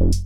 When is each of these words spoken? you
you 0.00 0.25